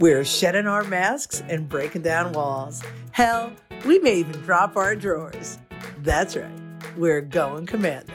[0.00, 2.82] We're shedding our masks and breaking down walls.
[3.12, 3.52] Hell,
[3.84, 5.58] we may even drop our drawers.
[5.98, 6.50] That's right.
[6.96, 8.14] We're going commando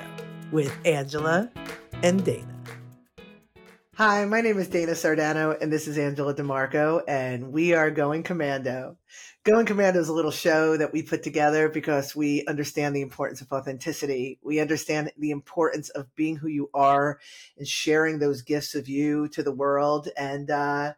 [0.51, 1.51] with Angela
[2.01, 2.47] and Dana.
[3.97, 8.23] Hi, my name is Dana Sardano, and this is Angela DiMarco, and we are going
[8.23, 8.97] commando.
[9.43, 13.41] Going Commando is a little show that we put together because we understand the importance
[13.41, 14.39] of authenticity.
[14.41, 17.19] We understand the importance of being who you are
[17.59, 20.93] and sharing those gifts of you to the world and uh,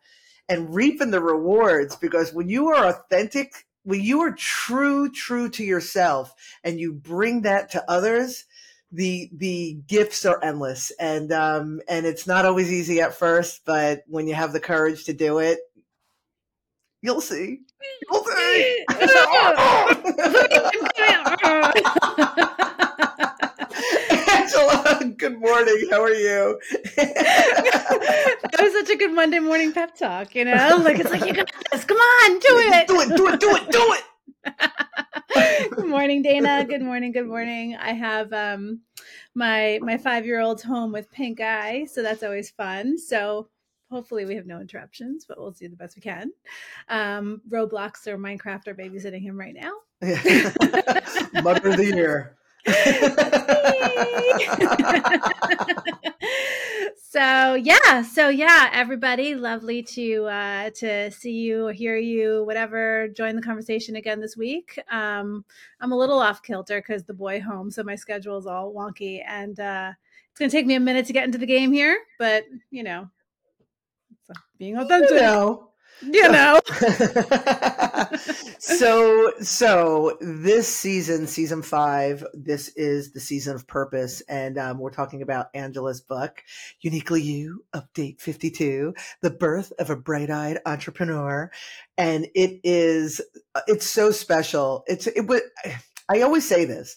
[0.50, 1.96] and reaping the rewards.
[1.96, 7.42] Because when you are authentic, when you are true, true to yourself, and you bring
[7.42, 8.46] that to others,
[8.92, 14.02] the the gifts are endless and um and it's not always easy at first but
[14.08, 15.60] when you have the courage to do it
[17.02, 17.60] You'll see.
[18.12, 18.86] You'll see.
[24.48, 25.88] Angela, good morning.
[25.92, 26.58] How are you?
[26.96, 30.80] that was such a good Monday morning pep talk, you know?
[30.82, 31.84] Like it's like you got this.
[31.84, 32.88] Come on, do it.
[32.88, 33.96] Do it, do it, do it, do
[35.66, 35.72] it.
[35.76, 36.64] good morning, Dana.
[36.64, 37.76] Good morning, good morning.
[37.76, 38.80] I have um
[39.36, 42.98] my my five year old home with pink eye, so that's always fun.
[42.98, 43.50] So
[43.92, 46.32] hopefully we have no interruptions, but we'll do the best we can.
[46.88, 49.74] Um, Roblox or Minecraft are babysitting him right now.
[51.44, 52.38] Mother of the year.
[56.98, 63.08] So yeah, so yeah, everybody, lovely to uh, to see you, hear you, whatever.
[63.10, 64.80] Join the conversation again this week.
[64.92, 65.46] Um,
[65.80, 69.24] I'm a little off kilter because the boy home, so my schedule is all wonky,
[69.26, 69.94] and uh,
[70.30, 71.98] it's going to take me a minute to get into the game here.
[72.20, 73.10] But you know,
[74.58, 75.12] being authentic.
[75.12, 75.67] You know.
[76.02, 76.60] You know.
[78.60, 84.92] so so this season, season five, this is the season of purpose, and um, we're
[84.92, 86.44] talking about Angela's book,
[86.82, 91.52] Uniquely U., Update Fifty Two, the birth of a bright-eyed entrepreneur,
[91.98, 93.22] and it is
[93.68, 94.84] it's so special.
[94.88, 95.26] It's it.
[96.10, 96.96] I always say this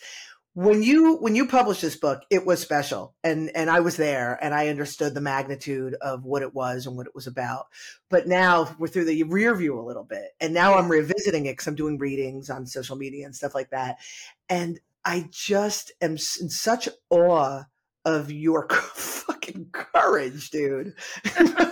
[0.55, 3.15] when you when you published this book it was special.
[3.23, 6.97] And and i was there and i understood the magnitude of what it was and
[6.97, 7.67] what it was about.
[8.09, 10.31] But now we're through the rear view a little bit.
[10.41, 13.71] And now i'm revisiting it because i'm doing readings on social media and stuff like
[13.71, 13.99] that.
[14.49, 17.65] And i just am in such awe
[18.05, 20.95] of your fucking courage dude.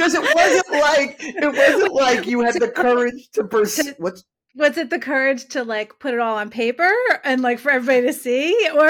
[0.00, 4.24] Because it wasn't like it wasn't like you had the courage to pursue what's
[4.56, 6.90] was it the courage to like put it all on paper
[7.24, 8.88] and like for everybody to see or?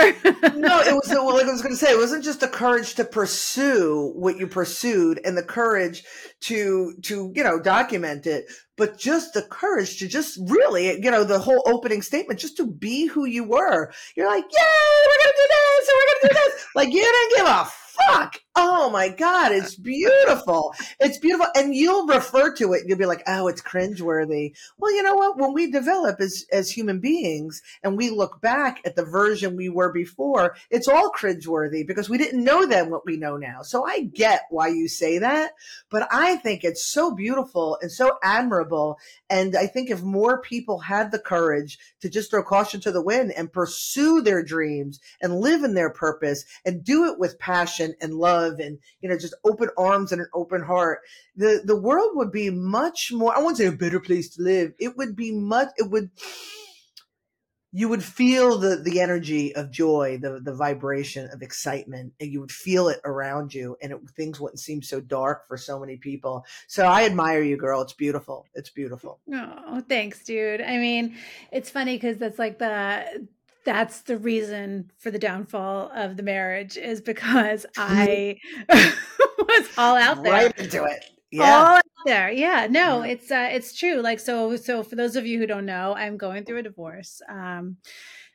[0.56, 2.94] No it was well, like i was going to say it wasn't just the courage
[2.94, 6.04] to pursue what you pursued and the courage
[6.40, 8.46] to to you know document it
[8.80, 12.66] but just the courage to just really you know the whole opening statement just to
[12.66, 13.92] be who you were.
[14.16, 16.66] You're like yay we're gonna do this and we're gonna do this.
[16.74, 17.64] Like you didn't give a
[18.08, 20.74] fuck Oh my God, it's beautiful.
[20.98, 21.46] It's beautiful.
[21.54, 24.54] And you'll refer to it you'll be like, oh, it's cringeworthy.
[24.76, 25.38] Well, you know what?
[25.38, 29.70] When we develop as, as human beings and we look back at the version we
[29.70, 33.62] were before, it's all cringeworthy because we didn't know then what we know now.
[33.62, 35.52] So I get why you say that,
[35.88, 38.98] but I think it's so beautiful and so admirable.
[39.30, 43.02] And I think if more people had the courage to just throw caution to the
[43.02, 47.89] wind and pursue their dreams and live in their purpose and do it with passion
[48.00, 51.00] and love love and you know just open arms and an open heart.
[51.36, 54.72] The the world would be much more i won't say a better place to live.
[54.78, 56.10] It would be much it would
[57.72, 62.40] you would feel the the energy of joy the the vibration of excitement and you
[62.40, 65.96] would feel it around you and it, things wouldn't seem so dark for so many
[65.96, 66.44] people.
[66.66, 67.82] So i admire you girl.
[67.82, 68.46] It's beautiful.
[68.54, 69.20] It's beautiful.
[69.32, 70.60] Oh thanks dude.
[70.60, 71.16] I mean
[71.52, 73.28] it's funny because that's like the
[73.64, 78.36] that's the reason for the downfall of the marriage is because I
[78.68, 80.32] was all out there.
[80.32, 81.04] Right into it.
[81.30, 81.42] Yeah.
[81.42, 82.30] All out there.
[82.30, 82.66] Yeah.
[82.70, 83.12] No, yeah.
[83.12, 84.00] it's uh it's true.
[84.00, 87.20] Like so so for those of you who don't know, I'm going through a divorce.
[87.28, 87.76] Um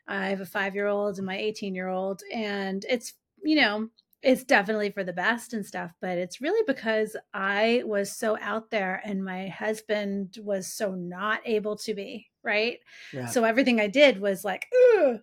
[0.07, 3.89] I have a 5-year-old and my 18-year-old and it's you know,
[4.25, 8.71] it's definitely for the best and stuff, but it's really because I was so out
[8.71, 12.79] there and my husband was so not able to be, right?
[13.13, 13.27] Yeah.
[13.27, 14.65] So everything I did was like,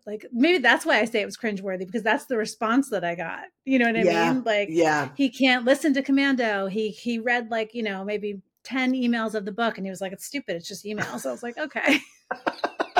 [0.06, 3.16] like maybe that's why I say it was cringeworthy because that's the response that I
[3.16, 3.46] got.
[3.64, 4.32] You know what I yeah.
[4.32, 4.44] mean?
[4.44, 6.68] Like, yeah, he can't listen to Commando.
[6.68, 10.00] He he read like you know maybe ten emails of the book and he was
[10.00, 10.54] like, it's stupid.
[10.54, 11.20] It's just emails.
[11.20, 11.98] So I was like, okay.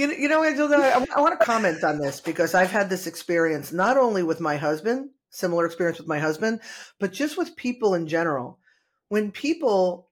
[0.00, 2.88] You know, you know, Angela, I, I want to comment on this because I've had
[2.88, 6.60] this experience not only with my husband, similar experience with my husband,
[6.98, 8.58] but just with people in general.
[9.10, 10.08] When people,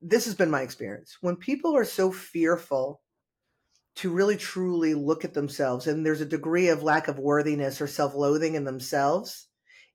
[0.00, 3.00] this has been my experience, when people are so fearful
[3.96, 7.88] to really truly look at themselves and there's a degree of lack of worthiness or
[7.88, 9.48] self loathing in themselves,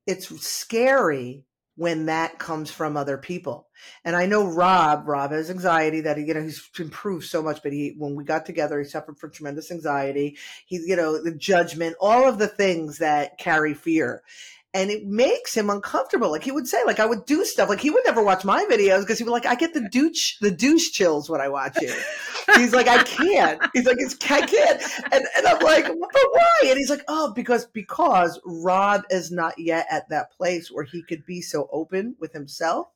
[0.05, 1.45] it's scary
[1.77, 3.67] when that comes from other people.
[4.03, 7.71] And I know Rob, Rob has anxiety that you know, he's improved so much, but
[7.71, 10.37] he, when we got together, he suffered from tremendous anxiety.
[10.65, 14.23] He, you know, the judgment, all of the things that carry fear
[14.73, 16.29] and it makes him uncomfortable.
[16.29, 17.69] Like he would say, like I would do stuff.
[17.69, 20.37] Like he would never watch my videos because he would like, I get the douche,
[20.39, 21.97] the douche chills when I watch it.
[22.55, 23.61] He's like, I can't.
[23.73, 24.81] He's like, it's I can't.
[25.11, 26.59] And, and I'm like, but why?
[26.65, 31.01] And he's like, oh, because because Rob is not yet at that place where he
[31.01, 32.87] could be so open with himself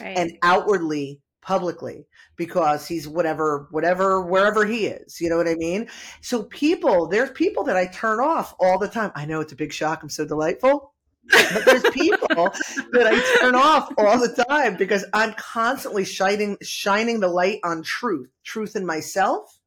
[0.00, 0.16] right.
[0.16, 2.06] and outwardly publicly
[2.36, 5.86] because he's whatever whatever wherever he is you know what i mean
[6.22, 9.56] so people there's people that i turn off all the time i know it's a
[9.56, 10.93] big shock i'm so delightful
[11.30, 17.20] but there's people that I turn off all the time because I'm constantly shining shining
[17.20, 19.58] the light on truth, truth in myself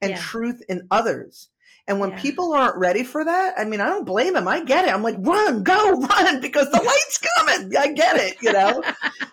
[0.00, 0.18] and yeah.
[0.18, 1.48] truth in others.
[1.86, 2.20] And when yeah.
[2.20, 4.48] people aren't ready for that, I mean, I don't blame them.
[4.48, 4.94] I get it.
[4.94, 7.76] I'm like, run, go, run, because the light's coming.
[7.76, 8.82] I get it, you know.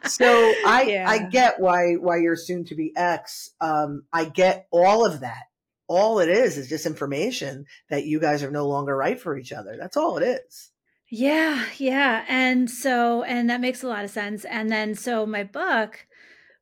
[0.06, 0.26] so
[0.66, 1.10] I yeah.
[1.10, 3.52] I get why why you're soon to be ex.
[3.62, 5.44] Um, I get all of that.
[5.88, 9.52] All it is is just information that you guys are no longer right for each
[9.52, 9.78] other.
[9.78, 10.71] That's all it is.
[11.14, 12.24] Yeah, yeah.
[12.30, 14.46] And so, and that makes a lot of sense.
[14.46, 16.08] And then, so my book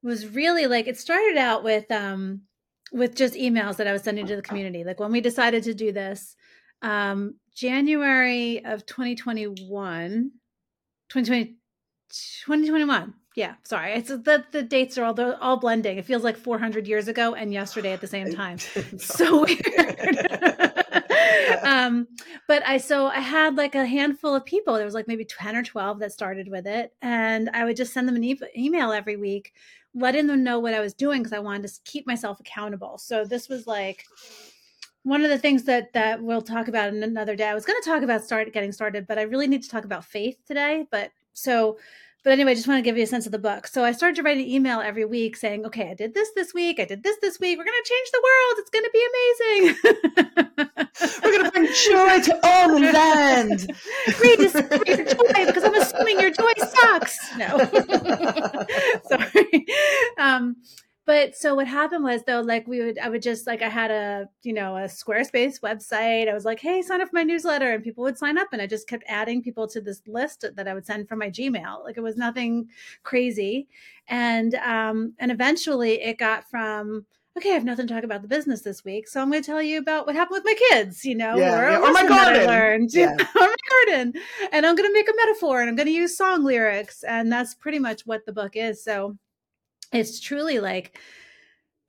[0.02, 2.42] was really like, it started out with, um,
[2.92, 4.84] with just emails that I was sending to the community.
[4.84, 6.36] Like when we decided to do this,
[6.82, 10.32] um, January of 2021,
[11.10, 11.46] 2020,
[12.10, 13.14] 2021.
[13.36, 13.94] Yeah, sorry.
[13.94, 15.98] It's the the dates are all all blending.
[15.98, 18.58] It feels like 400 years ago and yesterday at the same time.
[18.98, 20.69] so weird.
[21.64, 22.08] um,
[22.48, 24.76] but I so I had like a handful of people.
[24.76, 27.94] There was like maybe ten or twelve that started with it, and I would just
[27.94, 29.54] send them an e- email every week,
[29.94, 32.98] letting them know what I was doing because I wanted to keep myself accountable.
[32.98, 34.06] So this was like
[35.04, 37.48] one of the things that that we'll talk about in another day.
[37.48, 39.86] I was going to talk about start getting started, but I really need to talk
[39.86, 40.86] about faith today.
[40.92, 41.78] But so
[42.24, 43.66] but anyway, I just want to give you a sense of the book.
[43.68, 46.54] So I started to write an email every week saying, okay, I did this this
[46.54, 46.80] week.
[46.80, 47.58] I did this this week.
[47.58, 48.60] We're going to change the world.
[48.60, 49.76] It's going to be amazing.
[51.24, 53.72] We're going to bring joy to all the land.
[54.38, 57.18] this, read joy because I'm assuming your joy sucks.
[57.38, 57.58] No.
[59.08, 59.66] Sorry.
[60.18, 60.58] Um,
[61.10, 63.90] but so what happened was though like we would i would just like i had
[63.90, 67.72] a you know a squarespace website i was like hey sign up for my newsletter
[67.72, 70.68] and people would sign up and i just kept adding people to this list that
[70.68, 72.68] i would send from my gmail like it was nothing
[73.02, 73.68] crazy
[74.08, 77.04] and um and eventually it got from
[77.38, 79.46] okay, I have nothing to talk about the business this week, so I'm going to
[79.46, 81.80] tell you about what happened with my kids, you know, yeah, or, yeah.
[81.80, 82.42] or my garden.
[82.42, 83.14] I learned, yeah.
[83.14, 83.56] or my
[83.88, 84.14] garden,
[84.52, 87.32] and I'm going to make a metaphor, and I'm going to use song lyrics, and
[87.32, 88.84] that's pretty much what the book is.
[88.84, 89.16] So
[89.92, 91.00] it's truly like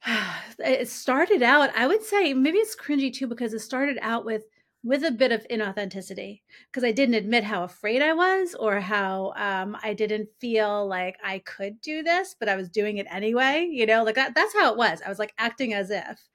[0.59, 4.45] it started out i would say maybe it's cringy too because it started out with
[4.83, 9.33] with a bit of inauthenticity because i didn't admit how afraid i was or how
[9.37, 13.69] um, i didn't feel like i could do this but i was doing it anyway
[13.71, 15.01] you know like that, that's how it was.
[15.05, 16.29] I was like acting as if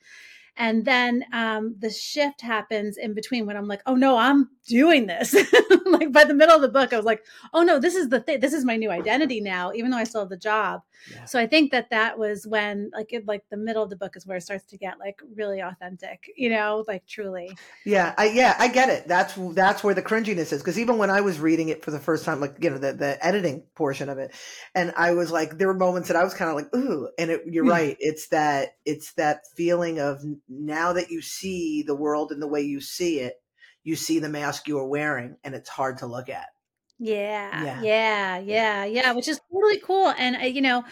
[0.57, 5.05] and then um, the shift happens in between when I'm like, oh no, I'm doing
[5.05, 5.33] this.
[5.85, 7.23] like by the middle of the book, I was like,
[7.53, 8.39] oh no, this is the thing.
[8.39, 10.81] This is my new identity now, even though I still have the job.
[11.11, 11.25] Yeah.
[11.25, 14.15] So I think that that was when, like, it, like the middle of the book
[14.15, 17.55] is where it starts to get like really authentic, you know, like truly.
[17.85, 19.07] Yeah, I yeah, I get it.
[19.07, 21.99] That's that's where the cringiness is because even when I was reading it for the
[21.99, 24.33] first time, like you know the the editing portion of it,
[24.73, 27.29] and I was like, there were moments that I was kind of like, ooh, and
[27.29, 27.97] it, you're right.
[27.99, 32.61] It's that it's that feeling of now that you see the world in the way
[32.61, 33.35] you see it,
[33.83, 36.47] you see the mask you are wearing and it's hard to look at.
[36.97, 40.13] Yeah, yeah, yeah, yeah, yeah, which is totally cool.
[40.17, 40.85] And I, you know,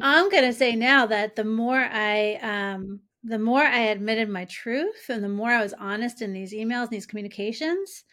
[0.00, 5.08] I'm gonna say now that the more I, um, the more I admitted my truth,
[5.08, 8.04] and the more I was honest in these emails, and these communications,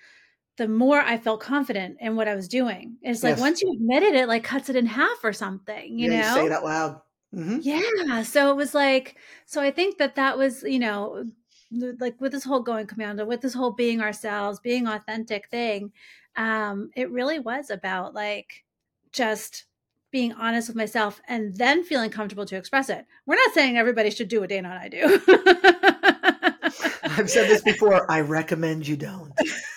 [0.57, 2.97] the more I felt confident in what I was doing.
[3.01, 3.39] It's like yes.
[3.39, 5.97] once you admitted it, like cuts it in half or something.
[5.97, 7.01] You yeah, know, you say it out loud.
[7.33, 7.59] Mm-hmm.
[7.61, 8.23] Yeah.
[8.23, 11.25] So it was like, so I think that that was, you know,
[11.71, 15.91] like with this whole going commando, with this whole being ourselves, being authentic thing,
[16.35, 18.63] um, it really was about like
[19.11, 19.65] just
[20.11, 23.05] being honest with myself and then feeling comfortable to express it.
[23.25, 25.21] We're not saying everybody should do what Dana and I do.
[27.03, 28.09] I've said this before.
[28.11, 29.31] I recommend you don't.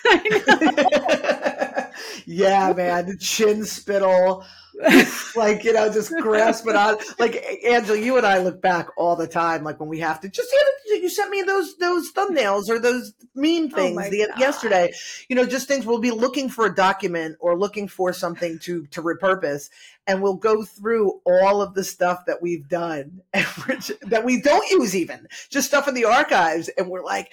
[2.25, 3.17] yeah, man.
[3.19, 4.45] Chin spittle
[5.35, 9.15] like you know just grasp it on like angela you and i look back all
[9.15, 10.51] the time like when we have to just
[10.85, 14.91] you, you sent me those those thumbnails or those meme oh things oh the, yesterday.
[15.29, 18.85] You know just things we'll be looking for a document or looking for something to
[18.87, 19.69] to repurpose
[20.07, 24.95] and we'll go through all of the stuff that we've done that we don't use
[24.95, 27.31] even just stuff in the archives and we're like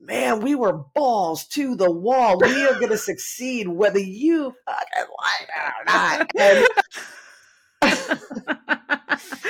[0.00, 2.38] man, we were balls to the wall.
[2.38, 6.30] We are going to succeed whether you fucking like it or not.
[6.38, 6.68] And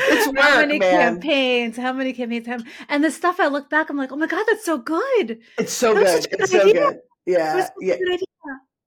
[0.09, 1.15] it's work, how many man.
[1.15, 1.77] campaigns?
[1.77, 2.47] How many campaigns?
[2.47, 5.39] How, and the stuff I look back, I'm like, oh my god, that's so good.
[5.59, 6.25] It's so good.
[6.25, 7.01] a good It's so good.
[7.27, 7.97] Yeah, yeah.
[7.97, 8.25] good idea.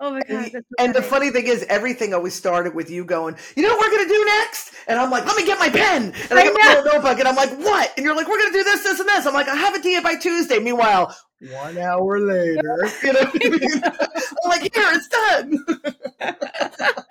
[0.03, 0.29] Oh my god.
[0.31, 1.29] And, so and the funny.
[1.29, 4.73] thing is, everything always started with you going, "You know what we're gonna do next?"
[4.87, 7.19] And I'm like, "Let me get my pen." And I I get my little notebook,
[7.19, 9.35] and I'm like, "What?" And you're like, "We're gonna do this, this, and this." I'm
[9.35, 11.15] like, "I have it to you by Tuesday." Meanwhile,
[11.49, 13.83] one hour later, you know, I mean?
[13.83, 15.65] I'm like, "Here, it's done."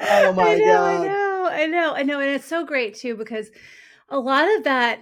[0.00, 0.90] oh my I know, god!
[0.90, 3.50] I know, I know, I know, and it's so great too because
[4.08, 5.00] a lot of that,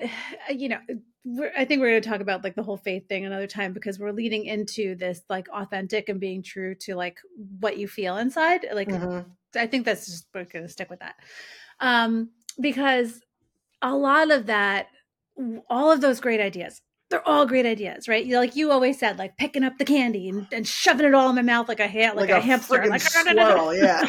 [0.50, 0.79] you know,
[1.25, 3.73] we're, I think we're going to talk about like the whole faith thing another time
[3.73, 7.19] because we're leading into this like authentic and being true to like
[7.61, 8.67] what you feel inside.
[8.73, 9.25] Like, Mhm.
[9.55, 11.17] I think that's just we're going to stick with that,
[11.81, 13.21] um, because
[13.83, 14.87] a lot of that,
[15.69, 16.81] all of those great ideas.
[17.12, 18.25] They're all great ideas, right?
[18.25, 21.28] You like you always said, like picking up the candy and, and shoving it all
[21.28, 23.75] in my mouth like a ha- like, a, hamster, friggin' like squirrel.
[23.83, 24.09] Yeah.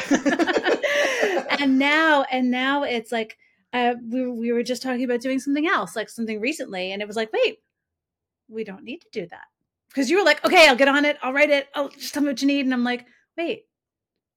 [1.60, 3.36] and now and now it's like
[3.74, 7.08] uh, we, we were just talking about doing something else like something recently and it
[7.08, 7.58] was like wait
[8.48, 9.46] we don't need to do that
[9.88, 12.22] because you were like okay i'll get on it i'll write it i'll just tell
[12.22, 13.04] me what you need and i'm like
[13.36, 13.64] wait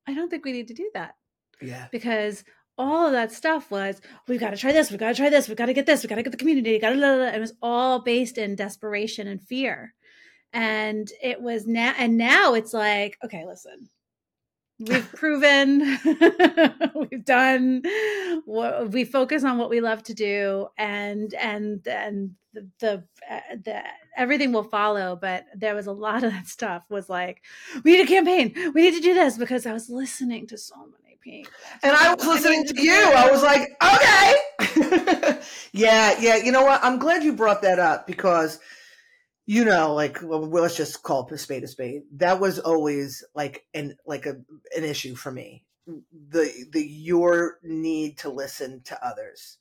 [0.07, 1.15] i don't think we need to do that
[1.61, 1.87] yeah.
[1.91, 2.43] because
[2.77, 5.47] all of that stuff was we've got to try this we've got to try this
[5.47, 7.53] we've got to get this we've got to get the community got to it was
[7.61, 9.93] all based in desperation and fear.
[10.53, 13.89] And it was now and now it's like okay listen
[14.79, 15.97] we've proven
[16.95, 17.81] we've done
[18.45, 23.39] what we focus on what we love to do and and and the, the uh,
[23.63, 23.83] the
[24.15, 25.17] everything will follow.
[25.19, 27.43] But there was a lot of that stuff was like
[27.83, 30.75] we need a campaign we need to do this because i was listening to so
[30.75, 31.51] many people
[31.83, 32.93] And I was listening to you.
[32.93, 35.39] I was like, okay.
[35.73, 36.37] yeah, yeah.
[36.37, 36.83] You know what?
[36.83, 38.59] I'm glad you brought that up because,
[39.45, 42.03] you know, like, well, let's just call a spade a spade.
[42.15, 44.37] That was always like an like a
[44.75, 45.65] an issue for me.
[46.29, 49.57] The the your need to listen to others.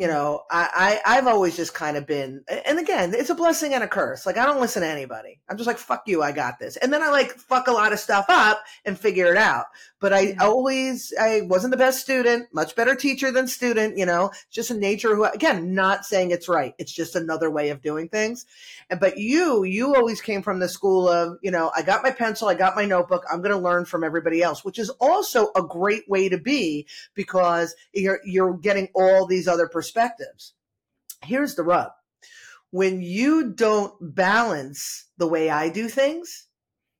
[0.00, 3.74] You know, I, I I've always just kind of been, and again, it's a blessing
[3.74, 4.24] and a curse.
[4.24, 5.40] Like I don't listen to anybody.
[5.46, 6.78] I'm just like, fuck you, I got this.
[6.78, 9.66] And then I like fuck a lot of stuff up and figure it out
[10.00, 10.36] but I Yeah.
[10.40, 14.74] always I wasn't the best student, much better teacher than student, you know, just a
[14.74, 16.74] nature who again, not saying it's right.
[16.78, 18.46] It's just another way of doing things.
[18.88, 22.10] And but you, you always came from the school of, you know, I got my
[22.10, 25.50] pencil, I got my notebook, I'm going to learn from everybody else, which is also
[25.54, 29.89] a great way to be because you're you're getting all these other perspectives.
[31.24, 31.90] Here's the rub.
[32.70, 36.46] When you don't balance the way I do things,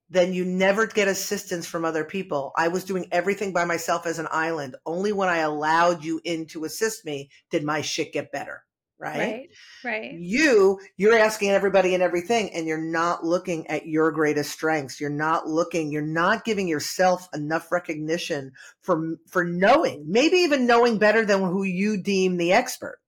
[0.08, 2.52] then you never get assistance from other people.
[2.56, 4.74] I was doing everything by myself as an island.
[4.84, 8.64] Only when I allowed you in to assist me did my shit get better.
[9.00, 9.18] Right?
[9.18, 9.48] right
[9.82, 15.00] right You, you're asking everybody and everything, and you're not looking at your greatest strengths.
[15.00, 18.52] You're not looking, you're not giving yourself enough recognition
[18.82, 22.98] for, for knowing, maybe even knowing better than who you deem the expert.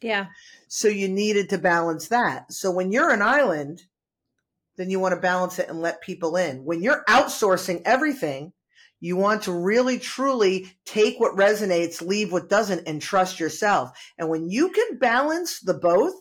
[0.00, 0.26] yeah
[0.68, 2.50] So you needed to balance that.
[2.50, 3.82] So when you're an island,
[4.76, 6.64] then you want to balance it and let people in.
[6.64, 8.52] When you're outsourcing everything,
[9.00, 13.90] you want to really truly take what resonates, leave what doesn't, and trust yourself.
[14.18, 16.14] And when you can balance the both,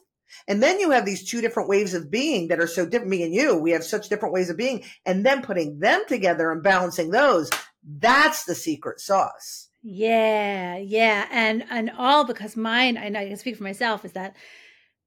[0.47, 3.09] and then you have these two different waves of being that are so different.
[3.09, 6.51] Me and you, we have such different ways of being, and then putting them together
[6.51, 7.49] and balancing those.
[7.83, 9.69] That's the secret sauce.
[9.81, 12.97] Yeah, yeah, and and all because mine.
[12.97, 14.03] I know I can speak for myself.
[14.03, 14.35] Is that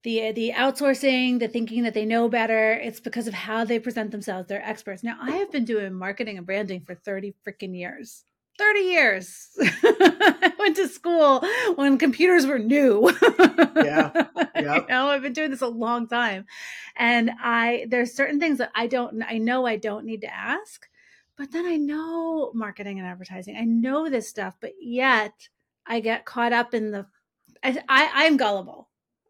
[0.08, 2.72] the the outsourcing, the thinking that they know better?
[2.72, 4.48] It's because of how they present themselves.
[4.48, 5.02] They're experts.
[5.02, 8.24] Now I have been doing marketing and branding for thirty freaking years.
[8.58, 9.50] 30 years.
[9.60, 11.44] I went to school
[11.76, 13.10] when computers were new.
[13.78, 14.26] Yeah.
[14.56, 16.46] you know, I've been doing this a long time.
[16.96, 20.88] And I there's certain things that I don't I know I don't need to ask,
[21.36, 23.56] but then I know marketing and advertising.
[23.56, 25.48] I know this stuff, but yet
[25.86, 27.06] I get caught up in the
[27.62, 28.87] I, I I'm gullible.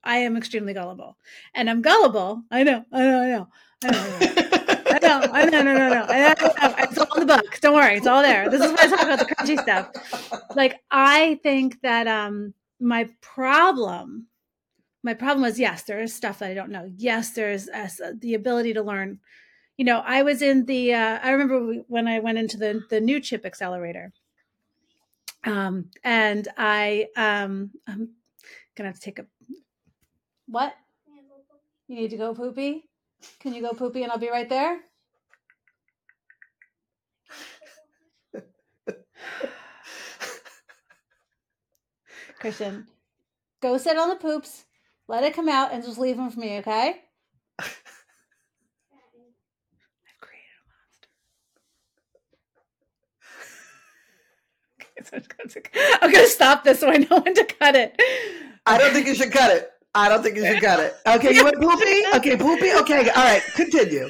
[0.08, 1.16] I am extremely gullible.
[1.54, 2.42] And I'm gullible.
[2.50, 2.84] I know.
[2.92, 3.20] I know.
[3.20, 3.48] I know.
[3.84, 3.98] I know.
[4.00, 4.68] I know.
[4.90, 6.06] I know, I know, no, no, no.
[6.08, 6.74] I know, I know.
[6.78, 7.60] It's all in the book.
[7.60, 8.48] Don't worry, it's all there.
[8.48, 9.90] This is why I talk about the crunchy stuff.
[10.56, 14.28] Like I think that um my problem,
[15.02, 16.90] my problem was yes, there is stuff that I don't know.
[16.96, 17.88] Yes, there's uh,
[18.18, 19.20] the ability to learn.
[19.76, 20.94] You know, I was in the.
[20.94, 24.12] Uh, I remember when I went into the the new chip accelerator,
[25.44, 28.10] um, and I um I'm
[28.74, 29.26] gonna have to take a
[30.48, 30.74] what?
[31.88, 32.84] You need to go poopy?
[33.40, 34.80] Can you go poopy and I'll be right there?
[42.40, 42.86] Christian,
[43.60, 44.64] go sit on the poops,
[45.08, 47.02] let it come out, and just leave them for me, okay?
[47.58, 47.76] I've
[50.20, 51.08] created a monster.
[54.80, 58.00] okay, so I'm, gonna, I'm gonna stop this so I know when to cut it.
[58.64, 59.72] I don't think you should cut it.
[59.94, 60.94] I don't think you should cut it.
[61.06, 62.02] Okay, you want poopy?
[62.16, 62.72] Okay, poopy.
[62.72, 63.42] Okay, all right.
[63.54, 64.08] Continue.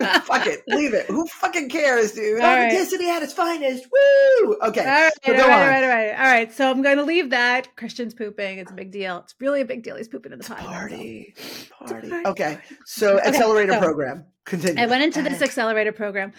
[0.00, 0.62] Fuck it.
[0.66, 1.06] Leave it.
[1.06, 2.40] Who fucking cares, dude?
[2.40, 3.16] All Authenticity right.
[3.16, 3.84] at its finest.
[3.84, 4.56] Woo!
[4.62, 4.80] Okay.
[4.80, 6.10] All right, so all right, all right, all right.
[6.12, 6.52] All right.
[6.52, 7.76] So I'm going to leave that.
[7.76, 8.58] Christian's pooping.
[8.58, 9.18] It's a big deal.
[9.18, 9.96] It's really a big deal.
[9.96, 10.58] He's pooping in the pot.
[10.58, 11.34] Party.
[11.70, 12.12] Party.
[12.24, 12.58] Okay.
[12.86, 13.28] So okay.
[13.28, 14.24] accelerator so program.
[14.46, 14.82] Continue.
[14.82, 16.32] I went into this accelerator program.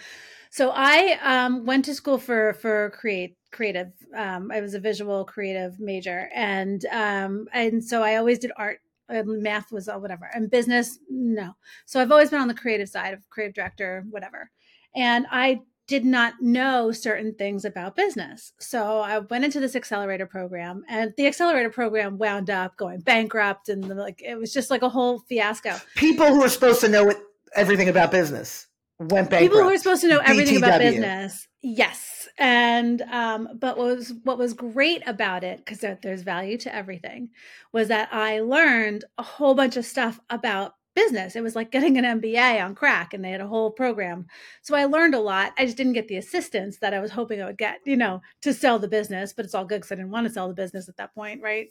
[0.50, 3.92] So I um, went to school for for create creative.
[4.16, 8.80] Um, I was a visual creative major, and um, and so I always did art
[9.24, 11.52] math was uh, whatever and business no.
[11.86, 14.50] So i've always been on the creative side of creative director whatever.
[14.94, 18.52] And i did not know certain things about business.
[18.58, 23.68] So i went into this accelerator program and the accelerator program wound up going bankrupt
[23.68, 25.76] and like it was just like a whole fiasco.
[25.96, 27.12] People who are supposed to know
[27.54, 28.66] everything about business
[28.98, 30.58] went bankrupt people who are supposed to know everything BTW.
[30.58, 35.98] about business yes and um, but what was what was great about it because there,
[36.02, 37.28] there's value to everything
[37.72, 41.36] was that i learned a whole bunch of stuff about business.
[41.36, 44.26] It was like getting an mba on crack and they had a whole program.
[44.62, 45.52] So i learned a lot.
[45.58, 48.20] I just didn't get the assistance that i was hoping i would get you know
[48.42, 50.54] to sell the business but it's all good because i didn't want to sell the
[50.54, 51.68] business at that point right?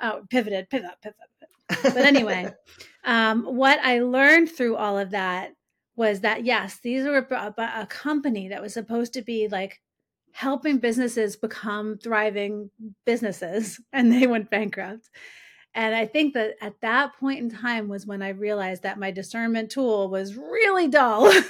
[0.00, 1.16] Uh, pivoted pivot pivot,
[1.68, 1.94] pivot.
[1.94, 2.52] but anyway
[3.04, 5.54] um, what i learned through all of that
[5.96, 9.80] was that yes these were a, a company that was supposed to be like
[10.36, 12.70] helping businesses become thriving
[13.06, 15.08] businesses and they went bankrupt.
[15.74, 19.10] And I think that at that point in time was when I realized that my
[19.10, 21.32] discernment tool was really dull.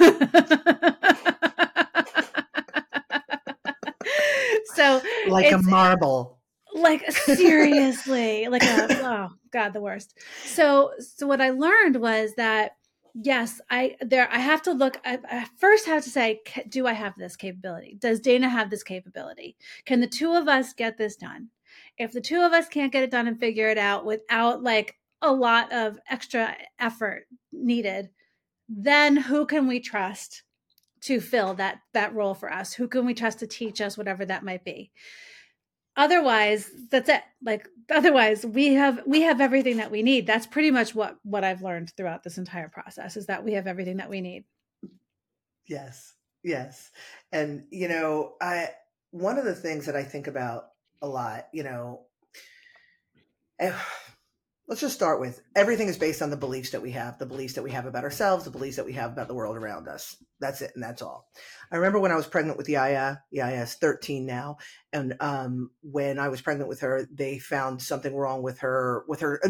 [4.74, 6.38] so like a marble.
[6.74, 10.16] Like seriously, like a oh god, the worst.
[10.44, 12.76] So so what I learned was that
[13.22, 16.92] yes i there i have to look I, I, first have to say do i
[16.92, 17.96] have this capability?
[18.00, 19.56] Does dana have this capability?
[19.84, 21.48] Can the two of us get this done?
[21.98, 24.96] If the two of us can't get it done and figure it out without like
[25.22, 28.10] a lot of extra effort needed
[28.68, 30.42] then who can we trust
[31.02, 32.74] to fill that that role for us?
[32.74, 34.90] Who can we trust to teach us whatever that might be
[35.96, 37.22] otherwise that's it.
[37.42, 40.26] Like otherwise we have we have everything that we need.
[40.26, 43.66] That's pretty much what what i've learned throughout this entire process is that we have
[43.66, 44.44] everything that we need.
[45.66, 46.14] Yes.
[46.42, 46.90] Yes.
[47.32, 48.70] And you know i
[49.10, 50.68] one of the things that i think about
[51.00, 52.02] a lot you know
[53.58, 53.72] eh,
[54.68, 57.54] let's just start with everything is based on the beliefs that we have the beliefs
[57.54, 60.16] that we have about ourselves the beliefs that we have about the world around us.
[60.40, 61.28] That's it and that's all.
[61.70, 64.58] I remember when i was pregnant with yaya yaya is 13 now
[64.92, 69.20] and um, when i was pregnant with her they found something wrong with her with
[69.20, 69.40] her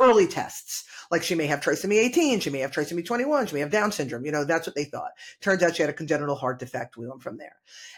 [0.00, 0.84] early tests.
[1.10, 3.92] Like she may have trisomy 18 she may have trisomy 21 she may have down
[3.92, 5.12] syndrome you know that's what they thought.
[5.40, 7.56] Turns out she had a congenital heart defect we went from there.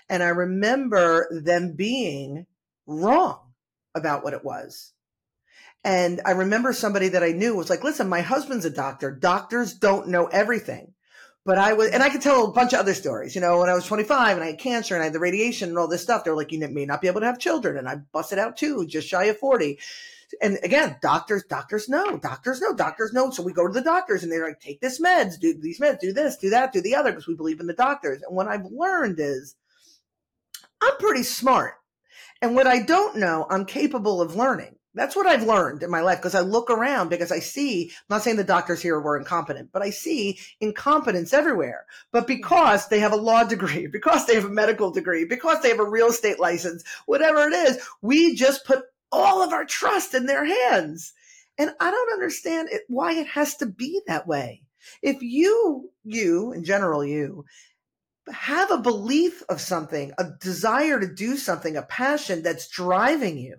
[0.08, 2.46] And i remember them being
[2.86, 3.52] wrong
[3.94, 4.92] about what it was
[5.84, 9.10] and I remember somebody that I knew was like, listen, my husband's a doctor.
[9.10, 10.92] Doctors don't know everything.
[11.44, 13.36] But I was, and I could tell a bunch of other stories.
[13.36, 15.68] You know, when I was 25 and I had cancer and I had the radiation
[15.68, 17.76] and all this stuff, they're like, you may not be able to have children.
[17.76, 19.78] And I busted out too, just shy of 40.
[20.42, 23.30] And again, doctors, doctors know, doctors know, doctors know.
[23.30, 26.00] So we go to the doctors and they're like, take this meds, do these meds,
[26.00, 28.22] do this, do that, do the other, because we believe in the doctors.
[28.22, 29.54] And what I've learned is
[30.82, 31.74] I'm pretty smart.
[32.42, 34.75] And what I don't know, I'm capable of learning.
[34.96, 38.16] That's what I've learned in my life because I look around because I see, I'm
[38.16, 41.84] not saying the doctors here were incompetent, but I see incompetence everywhere.
[42.12, 42.38] But mm-hmm.
[42.38, 45.80] because they have a law degree, because they have a medical degree, because they have
[45.80, 50.24] a real estate license, whatever it is, we just put all of our trust in
[50.24, 51.12] their hands.
[51.58, 54.62] And I don't understand it, why it has to be that way.
[55.02, 57.44] If you, you, in general, you,
[58.32, 63.56] have a belief of something, a desire to do something, a passion that's driving you,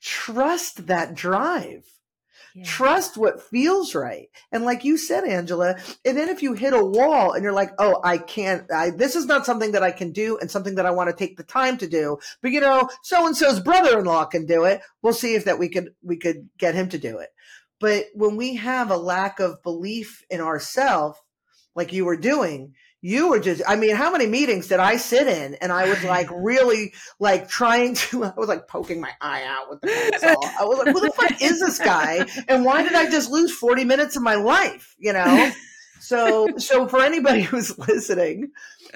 [0.00, 1.84] trust that drive.
[2.54, 2.64] Yeah.
[2.64, 4.28] Trust what feels right.
[4.50, 7.70] And like you said, Angela, and then if you hit a wall and you're like,
[7.78, 10.86] oh, I can't, I, this is not something that I can do and something that
[10.86, 13.98] I want to take the time to do, but you know, so and so's brother
[13.98, 14.80] in law can do it.
[15.02, 17.28] We'll see if that we could, we could get him to do it.
[17.80, 21.18] But when we have a lack of belief in ourselves,
[21.76, 25.26] like you were doing, you were just i mean how many meetings did i sit
[25.26, 29.44] in and i was like really like trying to i was like poking my eye
[29.44, 30.36] out with the pencil.
[30.58, 32.26] I was like who the fuck is this guy?
[32.48, 35.52] And why did i just lose 40 minutes of my life you know?
[36.00, 38.50] So so for anybody who's listening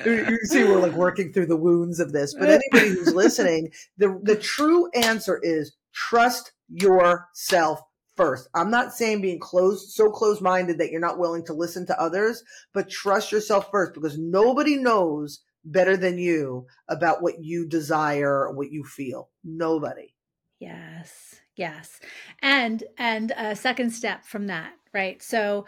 [0.04, 4.18] you see we're like working through the wounds of this but anybody who's listening the
[4.22, 7.82] the true answer is trust yourself
[8.22, 8.48] first.
[8.54, 12.00] I'm not saying being closed, so close minded that you're not willing to listen to
[12.00, 18.50] others, but trust yourself first because nobody knows better than you about what you desire
[18.52, 19.30] what you feel?
[19.44, 20.14] Nobody.
[20.58, 21.40] Yes.
[21.56, 22.00] Yes.
[22.40, 25.22] And and a second step from that, right?
[25.22, 25.66] So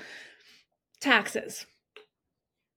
[1.01, 1.67] taxes.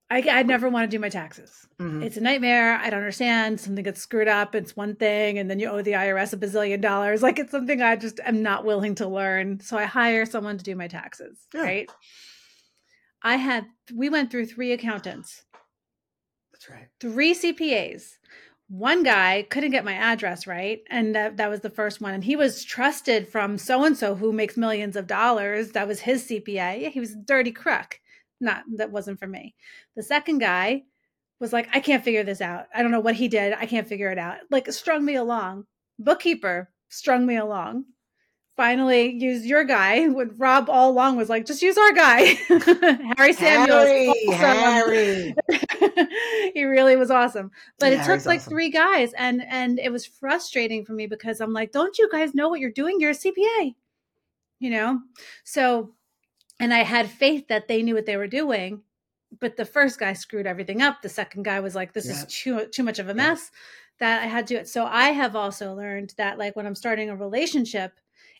[0.09, 1.67] I, I never want to do my taxes.
[1.79, 2.03] Mm-hmm.
[2.03, 2.77] It's a nightmare.
[2.77, 3.59] I don't understand.
[3.59, 4.55] Something gets screwed up.
[4.55, 7.21] It's one thing, and then you owe the IRS a bazillion dollars.
[7.21, 9.59] Like it's something I just am not willing to learn.
[9.59, 11.37] So I hire someone to do my taxes.
[11.53, 11.61] Yeah.
[11.61, 11.91] Right.
[13.21, 15.43] I had, we went through three accountants.
[16.53, 16.87] That's right.
[17.01, 18.11] Three CPAs.
[18.69, 20.81] One guy couldn't get my address right.
[20.89, 22.13] And that, that was the first one.
[22.13, 25.71] And he was trusted from so and so who makes millions of dollars.
[25.71, 26.91] That was his CPA.
[26.91, 27.99] He was a dirty crook
[28.39, 29.55] not that wasn't for me.
[29.95, 30.83] The second guy
[31.39, 32.65] was like, I can't figure this out.
[32.73, 33.53] I don't know what he did.
[33.53, 34.37] I can't figure it out.
[34.49, 35.65] Like strung me along.
[35.99, 37.85] Bookkeeper strung me along.
[38.55, 40.07] Finally, use your guy.
[40.17, 42.21] When Rob all along was like, just use our guy,
[43.17, 43.87] Harry Samuels.
[44.33, 46.51] Harry, Harry.
[46.55, 47.51] he really was awesome.
[47.77, 48.49] But yeah, it took like awesome.
[48.49, 52.33] three guys, and and it was frustrating for me because I'm like, don't you guys
[52.33, 52.99] know what you're doing?
[52.99, 53.75] You're a CPA,
[54.57, 55.01] you know.
[55.43, 55.93] So
[56.59, 58.81] and I had faith that they knew what they were doing.
[59.39, 61.01] But the first guy screwed everything up.
[61.01, 62.13] The second guy was like, "This yeah.
[62.13, 63.57] is too too much of a mess." Yeah.
[63.99, 64.69] That I had to do it.
[64.69, 67.93] So I have also learned that, like, when I'm starting a relationship,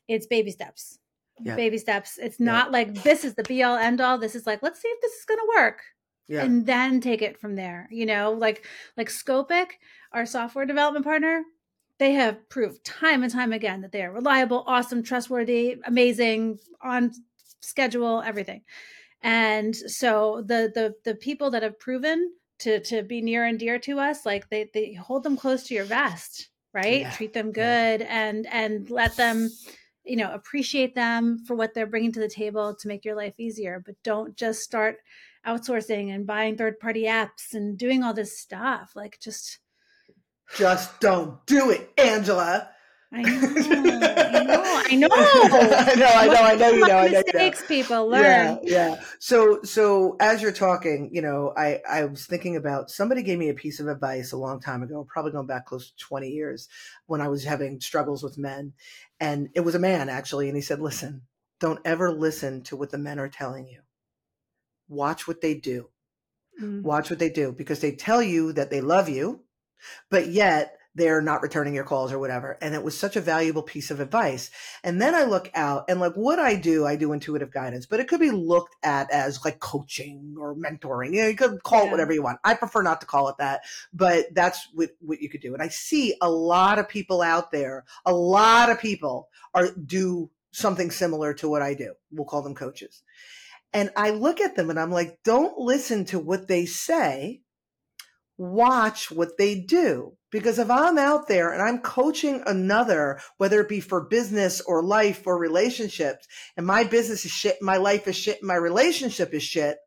[0.08, 1.00] it's baby steps.
[1.44, 1.56] Yeah.
[1.56, 2.18] Baby steps.
[2.18, 4.18] It's not like this is the be all end all.
[4.18, 5.82] This is like, let's see if this is going to work.
[6.30, 6.44] Yeah.
[6.44, 8.66] and then take it from there you know like
[8.98, 9.68] like scopic
[10.12, 11.42] our software development partner
[12.00, 17.14] they have proved time and time again that they are reliable awesome trustworthy amazing on
[17.68, 18.62] schedule, everything.
[19.22, 23.80] And so the the the people that have proven to to be near and dear
[23.80, 27.02] to us, like they they hold them close to your vest, right?
[27.02, 27.12] Yeah.
[27.12, 28.08] Treat them good yeah.
[28.30, 29.50] and and let them
[30.08, 33.34] you know appreciate them for what they're bringing to the table to make your life
[33.38, 34.98] easier but don't just start
[35.46, 39.60] outsourcing and buying third party apps and doing all this stuff like just
[40.56, 42.70] just don't do it angela
[43.12, 46.08] I know, I know, I know.
[46.08, 47.22] I know, I know, You know, I know.
[47.26, 48.24] Mistakes people learn.
[48.24, 49.02] Yeah, yeah.
[49.20, 53.48] So, so as you're talking, you know, I I was thinking about somebody gave me
[53.48, 56.68] a piece of advice a long time ago, probably going back close to 20 years,
[57.06, 58.74] when I was having struggles with men,
[59.22, 61.22] and it was a man actually, and he said, "Listen,
[61.62, 63.80] don't ever listen to what the men are telling you.
[64.90, 65.90] Watch what they do.
[66.62, 66.82] Mm-hmm.
[66.82, 69.46] Watch what they do because they tell you that they love you,
[70.10, 72.58] but yet." They're not returning your calls or whatever.
[72.60, 74.50] And it was such a valuable piece of advice.
[74.84, 78.00] And then I look out and like what I do, I do intuitive guidance, but
[78.00, 81.14] it could be looked at as like coaching or mentoring.
[81.14, 81.88] You know, you could call yeah.
[81.88, 82.40] it whatever you want.
[82.44, 83.62] I prefer not to call it that,
[83.94, 85.54] but that's what, what you could do.
[85.54, 90.32] And I see a lot of people out there, a lot of people are do
[90.52, 91.94] something similar to what I do.
[92.12, 93.04] We'll call them coaches.
[93.72, 97.42] And I look at them and I'm like, don't listen to what they say.
[98.40, 103.70] Watch what they do because if I'm out there and I'm coaching another, whether it
[103.70, 108.16] be for business or life or relationships, and my business is shit, my life is
[108.16, 109.78] shit, my relationship is shit,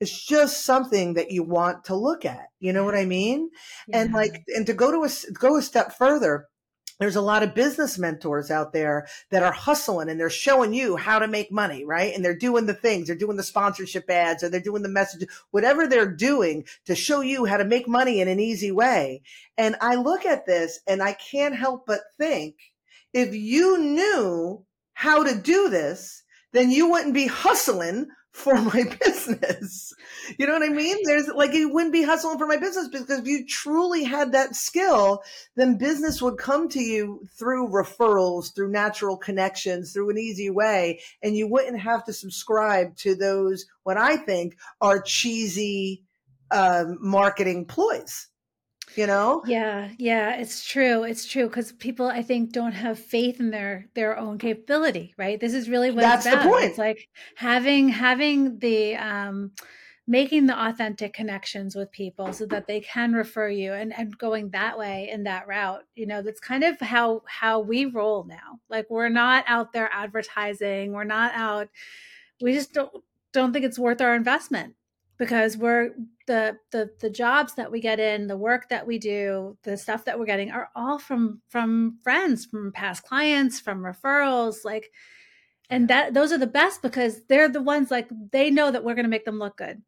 [0.00, 2.46] it's just something that you want to look at.
[2.60, 3.48] You know what I mean?
[3.88, 4.00] Yeah.
[4.00, 6.46] And like, and to go to a, go a step further,
[6.98, 10.96] there's a lot of business mentors out there that are hustling and they're showing you
[10.96, 12.14] how to make money, right?
[12.14, 15.28] And they're doing the things, they're doing the sponsorship ads or they're doing the message,
[15.50, 19.22] whatever they're doing to show you how to make money in an easy way.
[19.58, 22.54] And I look at this and I can't help but think
[23.12, 29.94] if you knew how to do this, then you wouldn't be hustling for my business.
[30.38, 30.98] You know what I mean?
[31.04, 34.54] There's like, it wouldn't be hustling for my business because if you truly had that
[34.54, 35.22] skill,
[35.56, 41.00] then business would come to you through referrals, through natural connections, through an easy way.
[41.22, 46.04] And you wouldn't have to subscribe to those, what I think are cheesy
[46.50, 48.28] um, marketing ploys
[48.96, 49.42] you know?
[49.46, 53.86] Yeah yeah it's true it's true because people i think don't have faith in their
[53.94, 55.38] their own capability right?
[55.40, 56.64] This is really what that's the point.
[56.64, 59.52] It's like having having the um
[60.08, 64.50] making the authentic connections with people so that they can refer you and, and going
[64.50, 68.60] that way in that route you know that's kind of how how we roll now.
[68.68, 71.68] Like we're not out there advertising we're not out
[72.40, 72.92] we just don't
[73.32, 74.74] don't think it's worth our investment
[75.18, 75.90] because we're
[76.26, 80.04] the the the jobs that we get in the work that we do the stuff
[80.04, 84.90] that we're getting are all from from friends from past clients from referrals like
[85.68, 88.94] and that those are the best because they're the ones like they know that we're
[88.94, 89.82] going to make them look good.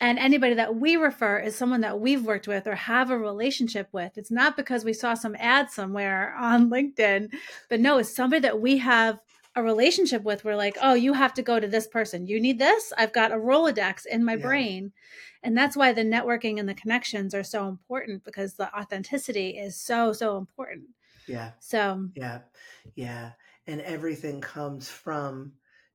[0.00, 3.88] And anybody that we refer is someone that we've worked with or have a relationship
[3.92, 4.18] with.
[4.18, 7.30] It's not because we saw some ad somewhere on linkedin
[7.68, 9.18] but no it's somebody that we have
[9.54, 12.58] a relationship with we're like oh you have to go to this person you need
[12.58, 14.42] this i've got a rolodex in my Yeah.
[14.42, 14.92] brain
[15.42, 19.76] and that's why the networking and the connections are so important because the authenticity is
[19.78, 20.84] so so important
[21.26, 21.52] Yeah.
[21.60, 22.40] so Yeah.
[22.94, 23.32] Yeah.
[23.66, 25.52] And everything comes from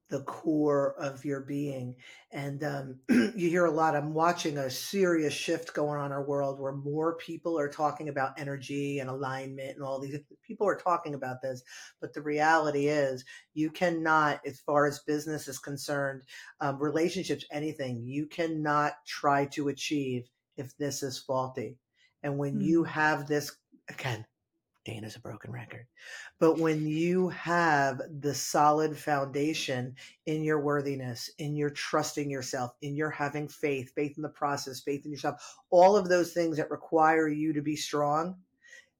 [0.09, 1.95] the core of your being.
[2.31, 3.95] And um, you hear a lot.
[3.95, 8.07] I'm watching a serious shift going on in our world where more people are talking
[8.07, 11.61] about energy and alignment and all these people are talking about this.
[11.99, 16.23] But the reality is, you cannot, as far as business is concerned,
[16.61, 21.77] um, relationships, anything, you cannot try to achieve if this is faulty.
[22.23, 23.55] And when you have this,
[23.89, 24.25] again,
[24.87, 25.85] Dana's a broken record.
[26.39, 29.95] But when you have the solid foundation
[30.25, 34.79] in your worthiness, in your trusting yourself, in your having faith, faith in the process,
[34.79, 38.37] faith in yourself, all of those things that require you to be strong,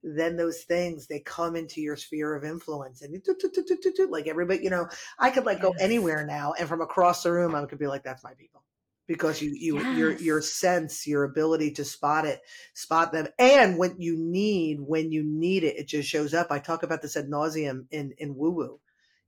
[0.04, 3.50] then those things they come into your sphere of influence and do, do,
[3.96, 7.32] do, like everybody, you know, I could like go anywhere now and from across the
[7.32, 8.62] room I could be like, that's my people.
[9.08, 12.42] Because you you your your sense, your ability to spot it,
[12.74, 13.28] spot them.
[13.40, 16.48] And when you need, when you need it, it just shows up.
[16.52, 18.80] I talk about this ad nauseum in, in woo woo.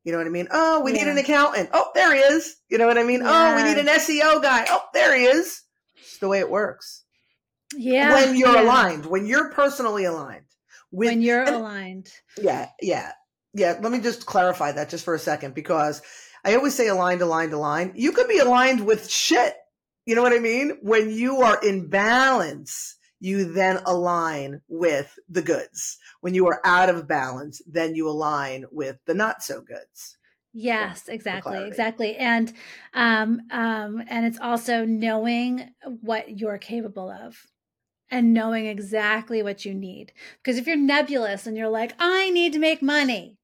[0.03, 0.47] You know what I mean?
[0.51, 1.69] Oh, we need an accountant.
[1.73, 2.55] Oh, there he is.
[2.69, 3.21] You know what I mean?
[3.23, 4.65] Oh, we need an SEO guy.
[4.69, 5.61] Oh, there he is.
[5.97, 7.03] It's the way it works.
[7.77, 8.63] yeah when you're yeah.
[8.63, 10.45] aligned, when you're personally aligned.
[10.91, 12.11] With, when you're and- aligned
[12.41, 13.11] yeah, yeah,
[13.53, 13.77] yeah.
[13.79, 16.01] Let me just clarify that just for a second because
[16.43, 17.93] I always say aligned, aligned, aligned.
[17.95, 19.55] You could be aligned with shit.
[20.05, 20.77] You know what I mean?
[20.81, 25.97] When you are in balance, you then align with the goods.
[26.21, 30.17] When you are out of balance, then you align with the not so goods.
[30.53, 32.15] Yes, exactly, exactly.
[32.15, 32.53] And
[32.93, 35.69] um um and it's also knowing
[36.01, 37.45] what you're capable of
[38.09, 40.13] and knowing exactly what you need.
[40.41, 43.38] Because if you're nebulous and you're like, I need to make money.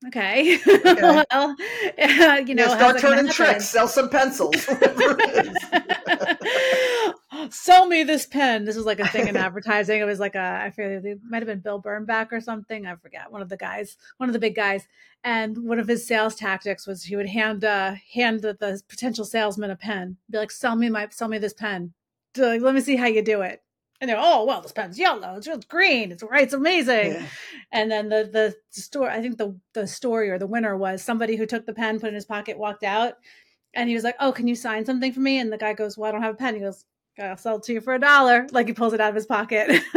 [0.06, 0.58] Okay.
[0.64, 4.64] well, uh, you know, Yeah, start turning tricks, sell some pencils.
[4.66, 5.56] whatever it is.
[7.50, 8.64] Sell me this pen.
[8.64, 10.00] This was like a thing in advertising.
[10.00, 12.86] It was like a, I feel it might have been Bill Bernbach or something.
[12.86, 13.30] I forget.
[13.30, 14.86] One of the guys, one of the big guys.
[15.24, 19.24] And one of his sales tactics was he would hand uh hand the, the potential
[19.24, 20.16] salesman a pen.
[20.30, 21.92] Be like, sell me my sell me this pen.
[22.36, 23.62] Like, Let me see how you do it.
[24.00, 25.36] And they're, oh well, this pen's yellow.
[25.36, 26.12] It's green.
[26.12, 26.44] It's right.
[26.44, 27.12] It's amazing.
[27.12, 27.26] Yeah.
[27.72, 31.36] And then the the story, I think the the story or the winner was somebody
[31.36, 33.14] who took the pen, put it in his pocket, walked out,
[33.74, 35.98] and he was like, "Oh, can you sign something for me?" And the guy goes,
[35.98, 36.84] "Well, I don't have a pen." He goes,
[37.20, 39.26] "I'll sell it to you for a dollar." Like he pulls it out of his
[39.26, 39.82] pocket.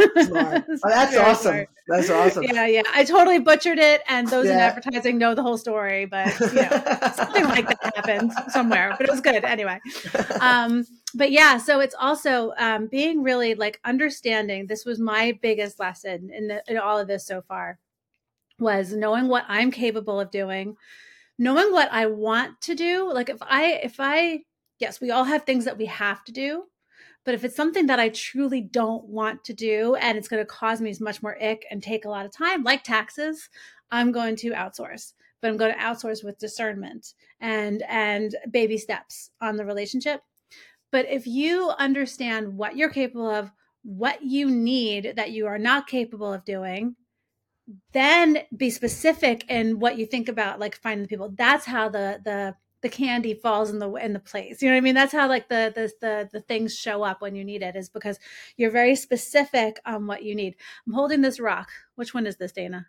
[0.84, 1.52] Oh, that's awesome.
[1.52, 1.68] smart.
[1.88, 2.44] That's awesome.
[2.44, 2.82] Yeah, yeah.
[2.94, 6.82] I totally butchered it, and those in advertising know the whole story, but you know,
[7.14, 8.94] something like that happened somewhere.
[8.96, 9.80] But it was good anyway
[10.40, 15.78] um but yeah so it's also um being really like understanding this was my biggest
[15.78, 17.78] lesson in, the, in all of this so far
[18.58, 20.76] was knowing what i'm capable of doing
[21.38, 23.12] knowing what i want to do.
[23.12, 24.40] Like if i if i
[24.78, 26.64] yes we all have things that we have to do
[27.24, 30.46] but if it's something that i truly don't want to do and it's going to
[30.46, 33.48] cause me as much more ick and take a lot of time like taxes
[33.90, 35.12] i'm going to outsource.
[35.40, 40.20] But i'm going to outsource with discernment and and baby steps on the relationship
[40.92, 43.50] but if you understand what you're capable of
[43.82, 46.94] what you need that you are not capable of doing
[47.92, 52.20] then be specific in what you think about like finding the people that's how the
[52.24, 55.12] the the candy falls in the in the place you know what i mean that's
[55.12, 58.18] how like the the the, the things show up when you need it is because
[58.56, 60.54] you're very specific on what you need
[60.86, 62.86] i'm holding this rock which one is this dana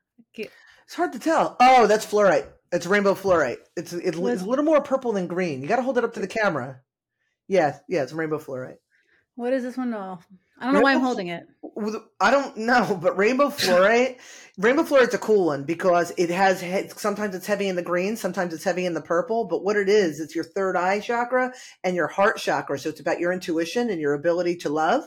[0.85, 1.55] It's hard to tell.
[1.59, 2.45] Oh, that's fluorite.
[2.71, 3.57] It's rainbow fluorite.
[3.75, 5.61] It's it's, it's a little more purple than green.
[5.61, 6.81] You got to hold it up to the camera.
[7.47, 8.77] Yeah, yeah, it's rainbow fluorite.
[9.35, 10.19] what is this one oh
[10.59, 11.47] i don't know why i'm holding it
[12.19, 14.17] I don't know, but rainbow fluorite,
[14.57, 16.63] rainbow fluorite's a cool one because it has
[16.95, 19.45] sometimes it's heavy in the green, sometimes it's heavy in the purple.
[19.45, 21.53] But what it is, it's your third eye chakra
[21.83, 22.77] and your heart chakra.
[22.77, 25.05] So it's about your intuition and your ability to love,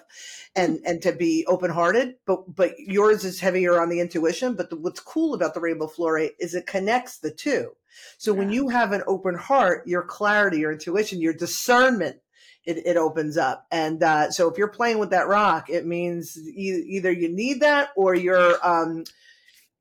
[0.54, 0.86] and mm-hmm.
[0.86, 2.16] and to be open hearted.
[2.26, 4.54] But but yours is heavier on the intuition.
[4.54, 7.72] But the, what's cool about the rainbow fluorite is it connects the two.
[8.18, 12.18] So when you have an open heart, your clarity, your intuition, your discernment
[12.66, 13.66] it, it opens up.
[13.70, 17.60] And uh, so if you're playing with that rock, it means e- either you need
[17.60, 19.04] that or your um,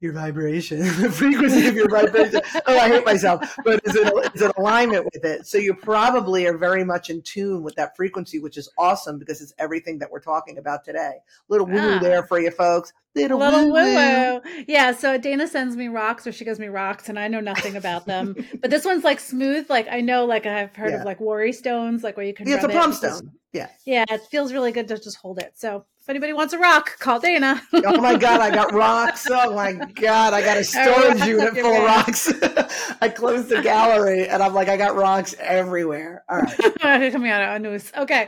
[0.06, 2.40] your vibration, the frequency of your vibration.
[2.68, 5.46] oh, I hate myself, but is it is an alignment with it?
[5.48, 9.42] So you probably are very much in tune with that frequency, which is awesome because
[9.42, 11.16] it's everything that we're talking about today.
[11.50, 12.00] Little woo Ah.
[12.00, 12.94] there for you folks.
[13.16, 14.42] Little, little woo woo.
[14.68, 17.76] Yeah, so Dana sends me rocks or she gives me rocks and I know nothing
[17.78, 18.36] about them.
[18.62, 19.70] but this one's like smooth.
[19.70, 21.00] Like I know like I've heard Yeah.
[21.00, 23.32] of like worry stones, like where you can Yeah, it's a rub it stone.
[23.54, 23.70] Yeah.
[23.86, 25.54] Yeah, it feels really good to just hold it.
[25.56, 27.60] So if anybody wants a rock, call Dana.
[27.74, 29.26] oh my god, I got rocks.
[29.28, 32.32] Oh my god, I got a storage unit full of rocks.
[33.02, 36.24] I closed the gallery and I'm like, I got rocks everywhere.
[36.30, 37.12] All right.
[37.12, 37.92] Coming out of news.
[37.98, 38.28] Okay.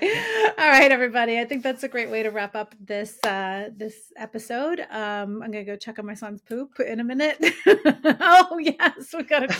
[0.57, 1.39] All right, everybody.
[1.39, 4.79] I think that's a great way to wrap up this uh this episode.
[4.89, 7.37] Um I'm gonna go check on my son's poop in a minute.
[8.19, 9.51] oh yes, we got it.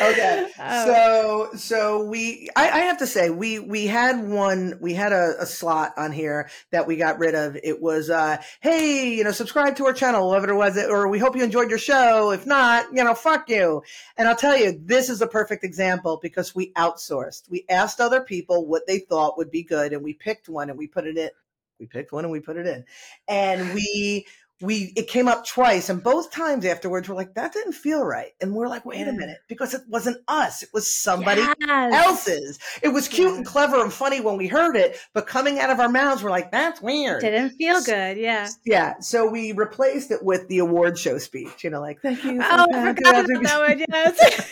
[0.00, 0.50] okay.
[0.58, 0.86] Oh.
[0.86, 5.34] So so we I, I, have to say we we had one we had a,
[5.40, 6.37] a slot on here
[6.70, 7.56] that we got rid of.
[7.62, 11.18] It was, uh, hey, you know, subscribe to our channel, whatever it was, or we
[11.18, 12.30] hope you enjoyed your show.
[12.30, 13.82] If not, you know, fuck you.
[14.16, 17.48] And I'll tell you, this is a perfect example because we outsourced.
[17.48, 20.78] We asked other people what they thought would be good, and we picked one and
[20.78, 21.30] we put it in.
[21.78, 22.84] We picked one and we put it in.
[23.28, 24.26] And we
[24.60, 28.32] we it came up twice and both times afterwards we're like that didn't feel right
[28.40, 31.92] and we're like wait a minute because it wasn't us it was somebody yes.
[31.94, 33.36] else's it was cute yeah.
[33.36, 36.30] and clever and funny when we heard it but coming out of our mouths we're
[36.30, 40.98] like that's weird didn't feel good yeah yeah so we replaced it with the award
[40.98, 44.50] show speech you know like thank you oh I forgot that one yes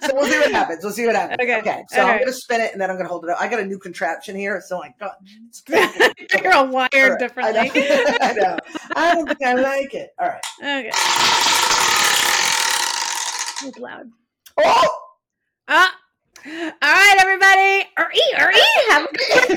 [0.00, 2.60] so we'll see what happens we'll see what happens okay, okay so I'm gonna spin
[2.60, 4.78] it and then I'm gonna hold it up I got a new contraption here so
[4.78, 5.12] like God,
[6.42, 7.18] you're all wired right.
[7.18, 8.16] differently I know.
[8.20, 8.58] I know.
[8.96, 10.10] I don't think I like it.
[10.18, 10.44] All right.
[10.60, 10.90] Okay.
[13.62, 14.10] It's loud.
[14.58, 14.88] Oh!
[15.68, 15.94] Ah.
[16.46, 17.86] All right, everybody.
[17.98, 18.84] Or eat, or eat.
[18.88, 19.50] Have a good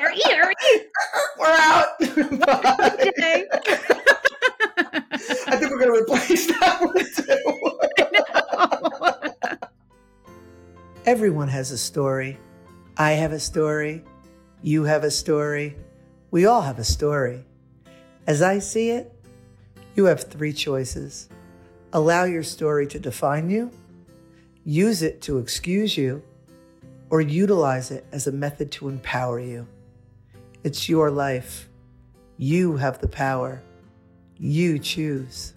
[0.00, 0.82] Or eat, or eat.
[1.38, 1.98] We're out.
[1.98, 3.46] Bye.
[5.46, 7.42] I think we're going to replace that one too.
[11.04, 12.38] Everyone has a story.
[12.96, 14.04] I have a story.
[14.62, 15.76] You have a story.
[16.30, 17.44] We all have a story.
[18.26, 19.12] As I see it,
[19.96, 21.28] you have three choices.
[21.92, 23.70] Allow your story to define you,
[24.64, 26.22] use it to excuse you,
[27.10, 29.66] or utilize it as a method to empower you.
[30.64, 31.68] It's your life.
[32.38, 33.62] You have the power.
[34.38, 35.54] You choose.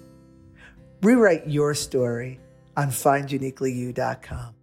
[1.01, 2.39] Rewrite your story
[2.75, 4.54] on finduniquelyyou.com.